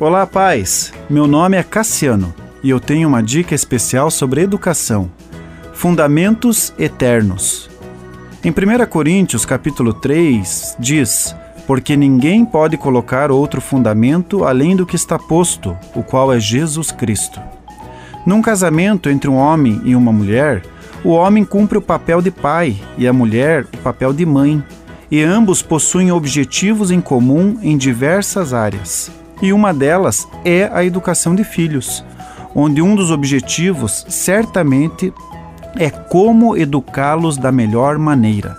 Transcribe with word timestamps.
Olá, 0.00 0.26
pais. 0.26 0.92
Meu 1.08 1.28
nome 1.28 1.56
é 1.56 1.62
Cassiano 1.62 2.34
e 2.64 2.68
eu 2.68 2.80
tenho 2.80 3.06
uma 3.06 3.22
dica 3.22 3.54
especial 3.54 4.10
sobre 4.10 4.40
educação. 4.40 5.08
Fundamentos 5.72 6.74
eternos. 6.76 7.70
Em 8.42 8.50
1 8.50 8.86
Coríntios, 8.86 9.46
capítulo 9.46 9.94
3, 9.94 10.76
diz: 10.80 11.34
Porque 11.64 11.96
ninguém 11.96 12.44
pode 12.44 12.76
colocar 12.76 13.30
outro 13.30 13.60
fundamento 13.60 14.44
além 14.44 14.74
do 14.74 14.84
que 14.84 14.96
está 14.96 15.16
posto, 15.16 15.76
o 15.94 16.02
qual 16.02 16.32
é 16.32 16.40
Jesus 16.40 16.90
Cristo. 16.90 17.40
Num 18.26 18.42
casamento 18.42 19.08
entre 19.08 19.30
um 19.30 19.36
homem 19.36 19.80
e 19.84 19.94
uma 19.94 20.12
mulher, 20.12 20.62
o 21.04 21.10
homem 21.10 21.44
cumpre 21.44 21.78
o 21.78 21.82
papel 21.82 22.20
de 22.20 22.32
pai 22.32 22.76
e 22.98 23.06
a 23.06 23.12
mulher 23.12 23.64
o 23.72 23.78
papel 23.78 24.12
de 24.12 24.26
mãe, 24.26 24.60
e 25.08 25.22
ambos 25.22 25.62
possuem 25.62 26.10
objetivos 26.10 26.90
em 26.90 27.00
comum 27.00 27.60
em 27.62 27.78
diversas 27.78 28.52
áreas 28.52 29.23
e 29.42 29.52
uma 29.52 29.72
delas 29.72 30.26
é 30.44 30.70
a 30.72 30.84
educação 30.84 31.34
de 31.34 31.44
filhos, 31.44 32.04
onde 32.54 32.80
um 32.80 32.94
dos 32.94 33.10
objetivos 33.10 34.06
certamente 34.08 35.12
é 35.76 35.90
como 35.90 36.56
educá-los 36.56 37.36
da 37.36 37.50
melhor 37.50 37.98
maneira. 37.98 38.56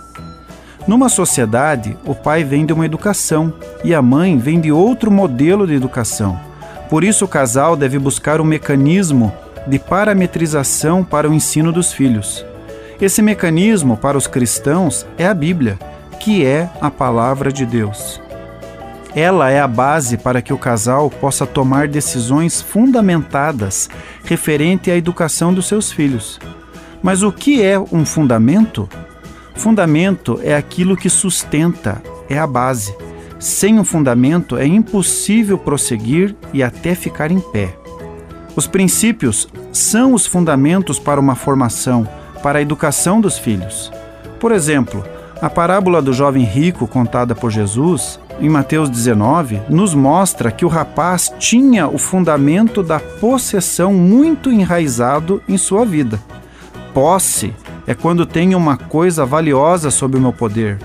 Numa 0.86 1.08
sociedade, 1.08 1.96
o 2.04 2.14
pai 2.14 2.44
vem 2.44 2.64
de 2.64 2.72
uma 2.72 2.84
educação 2.84 3.52
e 3.82 3.94
a 3.94 4.00
mãe 4.00 4.38
vem 4.38 4.60
de 4.60 4.70
outro 4.70 5.10
modelo 5.10 5.66
de 5.66 5.74
educação. 5.74 6.38
Por 6.88 7.02
isso, 7.02 7.24
o 7.24 7.28
casal 7.28 7.74
deve 7.74 7.98
buscar 7.98 8.40
um 8.40 8.44
mecanismo 8.44 9.32
de 9.66 9.78
parametrização 9.78 11.02
para 11.02 11.28
o 11.28 11.34
ensino 11.34 11.72
dos 11.72 11.92
filhos. 11.92 12.44
Esse 13.00 13.20
mecanismo 13.20 13.96
para 13.96 14.16
os 14.16 14.28
cristãos 14.28 15.04
é 15.18 15.26
a 15.26 15.34
Bíblia, 15.34 15.76
que 16.20 16.46
é 16.46 16.70
a 16.80 16.90
palavra 16.90 17.52
de 17.52 17.66
Deus. 17.66 18.20
Ela 19.16 19.50
é 19.50 19.58
a 19.58 19.66
base 19.66 20.18
para 20.18 20.42
que 20.42 20.52
o 20.52 20.58
casal 20.58 21.08
possa 21.08 21.46
tomar 21.46 21.88
decisões 21.88 22.60
fundamentadas 22.60 23.88
referente 24.22 24.90
à 24.90 24.96
educação 24.96 25.54
dos 25.54 25.66
seus 25.66 25.90
filhos. 25.90 26.38
Mas 27.02 27.22
o 27.22 27.32
que 27.32 27.62
é 27.62 27.80
um 27.80 28.04
fundamento? 28.04 28.86
Fundamento 29.54 30.38
é 30.44 30.54
aquilo 30.54 30.94
que 30.94 31.08
sustenta, 31.08 32.02
é 32.28 32.38
a 32.38 32.46
base. 32.46 32.94
Sem 33.38 33.78
um 33.78 33.84
fundamento 33.84 34.58
é 34.58 34.66
impossível 34.66 35.56
prosseguir 35.56 36.36
e 36.52 36.62
até 36.62 36.94
ficar 36.94 37.30
em 37.30 37.40
pé. 37.40 37.74
Os 38.54 38.66
princípios 38.66 39.48
são 39.72 40.12
os 40.12 40.26
fundamentos 40.26 40.98
para 40.98 41.18
uma 41.18 41.34
formação, 41.34 42.06
para 42.42 42.58
a 42.58 42.62
educação 42.62 43.18
dos 43.18 43.38
filhos. 43.38 43.90
Por 44.38 44.52
exemplo, 44.52 45.02
a 45.40 45.48
parábola 45.48 46.02
do 46.02 46.12
jovem 46.12 46.44
rico 46.44 46.86
contada 46.86 47.34
por 47.34 47.50
Jesus 47.50 48.20
em 48.40 48.48
Mateus 48.48 48.90
19, 48.90 49.62
nos 49.68 49.94
mostra 49.94 50.50
que 50.50 50.64
o 50.64 50.68
rapaz 50.68 51.32
tinha 51.38 51.88
o 51.88 51.98
fundamento 51.98 52.82
da 52.82 53.00
possessão 53.00 53.94
muito 53.94 54.50
enraizado 54.50 55.42
em 55.48 55.56
sua 55.56 55.84
vida. 55.84 56.20
Posse 56.92 57.54
é 57.86 57.94
quando 57.94 58.26
tenho 58.26 58.58
uma 58.58 58.76
coisa 58.76 59.24
valiosa 59.24 59.90
sob 59.90 60.16
o 60.16 60.20
meu 60.20 60.32
poder, 60.32 60.78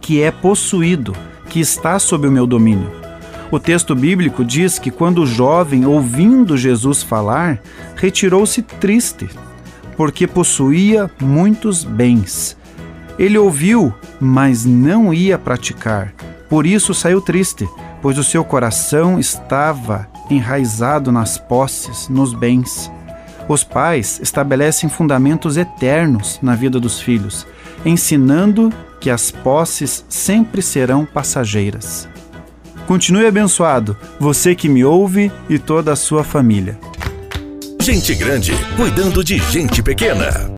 que 0.00 0.22
é 0.22 0.30
possuído, 0.30 1.14
que 1.48 1.60
está 1.60 1.98
sob 1.98 2.28
o 2.28 2.32
meu 2.32 2.46
domínio. 2.46 2.90
O 3.50 3.58
texto 3.58 3.94
bíblico 3.94 4.44
diz 4.44 4.78
que 4.78 4.90
quando 4.90 5.22
o 5.22 5.26
jovem, 5.26 5.86
ouvindo 5.86 6.56
Jesus 6.56 7.02
falar, 7.02 7.60
retirou-se 7.96 8.60
triste, 8.62 9.28
porque 9.96 10.26
possuía 10.26 11.10
muitos 11.20 11.84
bens. 11.84 12.56
Ele 13.18 13.38
ouviu, 13.38 13.94
mas 14.20 14.64
não 14.64 15.14
ia 15.14 15.38
praticar 15.38 16.12
por 16.48 16.66
isso 16.66 16.94
saiu 16.94 17.20
triste, 17.20 17.68
pois 18.02 18.18
o 18.18 18.24
seu 18.24 18.44
coração 18.44 19.18
estava 19.18 20.06
enraizado 20.30 21.10
nas 21.10 21.38
posses, 21.38 22.08
nos 22.08 22.32
bens. 22.34 22.90
Os 23.48 23.62
pais 23.62 24.20
estabelecem 24.22 24.88
fundamentos 24.88 25.56
eternos 25.56 26.38
na 26.42 26.54
vida 26.54 26.80
dos 26.80 27.00
filhos, 27.00 27.46
ensinando 27.84 28.72
que 29.00 29.10
as 29.10 29.30
posses 29.30 30.04
sempre 30.08 30.62
serão 30.62 31.04
passageiras. 31.04 32.08
Continue 32.86 33.26
abençoado, 33.26 33.96
você 34.18 34.54
que 34.54 34.68
me 34.68 34.84
ouve 34.84 35.30
e 35.48 35.58
toda 35.58 35.92
a 35.92 35.96
sua 35.96 36.24
família. 36.24 36.78
Gente 37.80 38.14
grande 38.14 38.52
cuidando 38.76 39.22
de 39.22 39.38
gente 39.38 39.82
pequena. 39.82 40.50